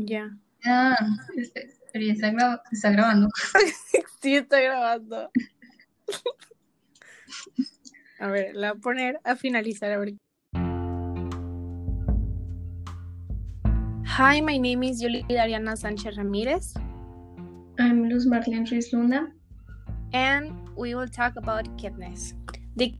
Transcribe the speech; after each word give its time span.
Ya. 0.00 0.30
Ah, 0.64 0.96
pero 1.92 2.04
ya 2.04 2.12
está, 2.12 2.30
graba- 2.30 2.62
está 2.72 2.90
grabando. 2.90 3.28
Sí, 4.22 4.34
está 4.34 4.60
grabando. 4.60 5.30
A 8.18 8.26
ver, 8.28 8.54
la 8.56 8.72
voy 8.72 8.78
a 8.78 8.80
poner 8.80 9.20
a 9.24 9.36
finalizar. 9.36 9.92
A 9.92 9.98
ver. 9.98 10.14
Hi, 14.06 14.40
my 14.42 14.58
name 14.58 14.82
is 14.82 15.00
Julie 15.00 15.24
Dariana 15.28 15.76
Sanchez 15.76 16.16
Ramirez, 16.16 16.74
I'm 17.78 18.08
Luz 18.08 18.26
Marlene 18.26 18.68
Ruiz 18.68 18.92
Luna. 18.92 19.32
and 20.12 20.52
we 20.76 20.94
will 20.96 21.06
talk 21.08 21.34
about 21.36 21.66
kidneys. 21.78 22.34
The 22.76 22.94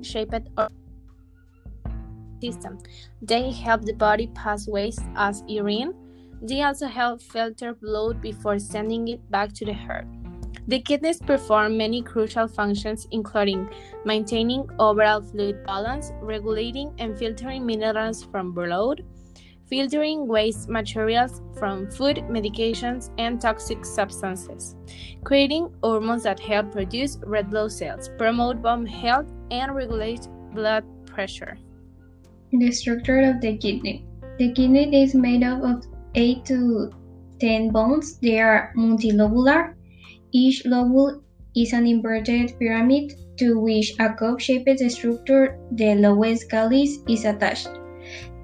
shaped 0.00 0.48
or 0.56 0.68
system. 2.42 2.78
They 3.30 3.50
help 3.50 3.82
the 3.82 3.98
body 4.06 4.26
pass 4.34 4.68
waste 4.68 5.04
as 5.16 5.42
urine. 5.46 5.94
They 6.42 6.62
also 6.62 6.86
help 6.86 7.22
filter 7.22 7.74
blood 7.74 8.20
before 8.20 8.58
sending 8.58 9.08
it 9.08 9.22
back 9.30 9.52
to 9.54 9.64
the 9.64 9.78
heart. 9.84 10.06
The 10.68 10.80
kidneys 10.80 11.18
perform 11.18 11.76
many 11.76 12.02
crucial 12.02 12.46
functions, 12.46 13.06
including 13.10 13.68
maintaining 14.04 14.68
overall 14.78 15.22
fluid 15.22 15.64
balance, 15.66 16.12
regulating 16.20 16.92
and 16.98 17.18
filtering 17.18 17.66
minerals 17.66 18.22
from 18.30 18.52
blood, 18.52 19.02
filtering 19.68 20.28
waste 20.28 20.68
materials 20.68 21.40
from 21.58 21.90
food, 21.90 22.16
medications, 22.28 23.10
and 23.18 23.40
toxic 23.40 23.84
substances, 23.84 24.76
creating 25.24 25.72
hormones 25.82 26.22
that 26.22 26.38
help 26.38 26.70
produce 26.70 27.18
red 27.24 27.50
blood 27.50 27.72
cells, 27.72 28.10
promote 28.18 28.62
bone 28.62 28.86
health, 28.86 29.28
and 29.50 29.74
regulate 29.74 30.28
blood 30.54 30.84
pressure. 31.06 31.56
The 32.52 32.70
structure 32.70 33.20
of 33.20 33.40
the 33.40 33.56
kidney. 33.56 34.04
The 34.38 34.52
kidney 34.52 35.02
is 35.02 35.14
made 35.14 35.42
up 35.42 35.62
of 35.62 35.86
8 36.14 36.44
to 36.46 36.90
10 37.40 37.70
bones. 37.70 38.18
They 38.18 38.40
are 38.40 38.72
multilobular. 38.76 39.74
Each 40.32 40.62
lobule 40.64 41.22
is 41.56 41.72
an 41.72 41.86
inverted 41.86 42.52
pyramid 42.58 43.14
to 43.38 43.58
which 43.58 43.94
a 43.98 44.12
cup-shaped 44.12 44.78
structure, 44.90 45.58
the 45.72 45.94
lowest 45.94 46.50
callus, 46.50 46.98
is 47.08 47.24
attached. 47.24 47.70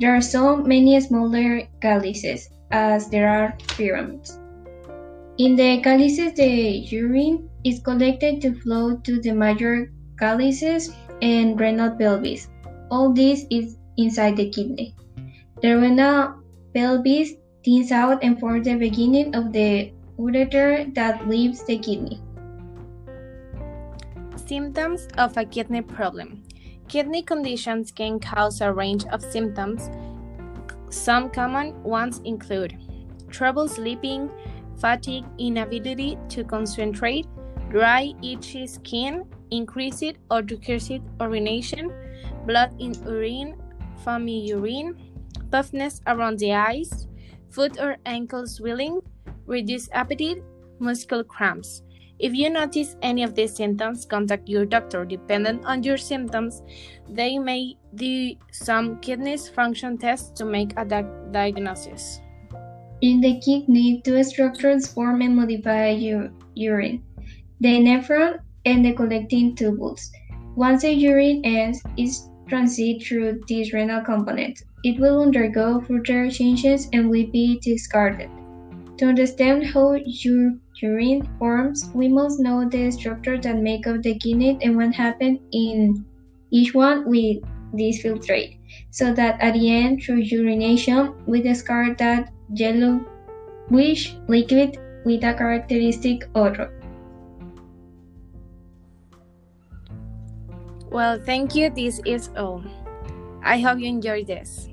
There 0.00 0.14
are 0.14 0.20
so 0.20 0.56
many 0.56 0.98
smaller 1.00 1.62
calluses 1.80 2.48
as 2.70 3.10
there 3.10 3.28
are 3.28 3.56
pyramids. 3.76 4.38
In 5.38 5.54
the 5.54 5.80
calluses, 5.82 6.32
the 6.34 6.84
urine 6.90 7.48
is 7.64 7.80
collected 7.80 8.40
to 8.42 8.54
flow 8.60 8.96
to 8.96 9.20
the 9.20 9.32
major 9.32 9.92
calluses 10.18 10.92
and 11.20 11.60
renal 11.60 11.90
pelvis. 11.90 12.48
All 12.90 13.12
this 13.12 13.44
is 13.50 13.77
inside 13.98 14.36
the 14.36 14.48
kidney. 14.48 14.94
The 15.60 15.76
renal 15.76 16.34
pelvis 16.72 17.32
thins 17.64 17.92
out 17.92 18.22
and 18.22 18.38
forms 18.40 18.66
the 18.66 18.76
beginning 18.76 19.34
of 19.34 19.52
the 19.52 19.92
ureter 20.18 20.94
that 20.94 21.28
leaves 21.28 21.64
the 21.64 21.78
kidney. 21.78 22.22
Symptoms 24.36 25.08
of 25.18 25.36
a 25.36 25.44
kidney 25.44 25.82
problem. 25.82 26.42
Kidney 26.88 27.22
conditions 27.22 27.92
can 27.92 28.18
cause 28.18 28.62
a 28.62 28.72
range 28.72 29.04
of 29.12 29.22
symptoms. 29.22 29.90
Some 30.88 31.28
common 31.28 31.82
ones 31.82 32.22
include 32.24 32.78
trouble 33.28 33.68
sleeping, 33.68 34.30
fatigue, 34.80 35.26
inability 35.38 36.16
to 36.30 36.44
concentrate, 36.44 37.26
dry, 37.68 38.14
itchy 38.22 38.66
skin, 38.66 39.26
increased 39.50 40.16
or 40.30 40.40
decreased 40.40 41.02
urination, 41.20 41.92
blood 42.46 42.72
in 42.78 42.94
urine, 43.04 43.54
foamy 44.04 44.46
urine, 44.46 44.96
puffness 45.50 46.00
around 46.06 46.38
the 46.38 46.52
eyes, 46.54 47.08
foot 47.50 47.78
or 47.80 47.96
ankle 48.06 48.46
swelling, 48.46 49.00
reduced 49.46 49.90
appetite, 49.92 50.42
muscle 50.78 51.24
cramps. 51.24 51.82
If 52.18 52.34
you 52.34 52.50
notice 52.50 52.96
any 53.02 53.22
of 53.22 53.34
these 53.34 53.54
symptoms, 53.54 54.04
contact 54.04 54.48
your 54.48 54.66
doctor. 54.66 55.04
Depending 55.04 55.64
on 55.64 55.84
your 55.84 55.96
symptoms, 55.96 56.62
they 57.08 57.38
may 57.38 57.76
do 57.94 58.34
some 58.50 58.98
kidney 58.98 59.36
function 59.36 59.98
tests 59.98 60.30
to 60.38 60.44
make 60.44 60.72
a 60.76 60.84
di- 60.84 61.06
diagnosis. 61.30 62.20
In 63.00 63.20
the 63.20 63.38
kidney, 63.40 64.02
two 64.04 64.24
structures 64.24 64.88
form 64.88 65.22
and 65.22 65.36
modify 65.36 65.90
urine 66.54 67.04
the 67.60 67.80
nephron 67.80 68.38
and 68.64 68.84
the 68.84 68.92
collecting 68.94 69.54
tubules. 69.56 70.10
Once 70.54 70.82
the 70.82 70.92
urine 70.92 71.40
ends 71.44 71.82
its 71.96 72.27
transit 72.48 73.02
through 73.02 73.40
this 73.48 73.72
renal 73.72 74.02
component, 74.02 74.62
it 74.84 74.98
will 74.98 75.22
undergo 75.22 75.80
further 75.80 76.30
changes 76.30 76.88
and 76.92 77.10
will 77.10 77.26
be 77.26 77.58
discarded. 77.60 78.30
To 78.98 79.06
understand 79.06 79.66
how 79.66 79.94
your 79.94 80.54
urine 80.82 81.28
forms, 81.38 81.90
we 81.94 82.08
must 82.08 82.40
know 82.40 82.68
the 82.68 82.90
structure 82.90 83.38
that 83.38 83.56
make 83.58 83.86
up 83.86 84.02
the 84.02 84.18
kidney 84.18 84.58
and 84.62 84.76
what 84.76 84.94
happened 84.94 85.40
in 85.52 86.04
each 86.50 86.74
one 86.74 87.08
with 87.08 87.38
this 87.72 88.02
filtrate, 88.02 88.56
so 88.90 89.12
that 89.12 89.40
at 89.40 89.54
the 89.54 89.70
end, 89.70 90.02
through 90.02 90.16
urination, 90.16 91.14
we 91.26 91.42
discard 91.42 91.98
that 91.98 92.32
yellowish 92.54 94.16
liquid 94.26 94.78
with 95.04 95.22
a 95.22 95.34
characteristic 95.34 96.28
odor. 96.34 96.72
Well, 100.98 101.20
thank 101.22 101.54
you. 101.54 101.70
This 101.70 102.00
is 102.04 102.28
all. 102.36 102.60
I 103.40 103.60
hope 103.60 103.78
you 103.78 103.86
enjoyed 103.86 104.26
this. 104.26 104.68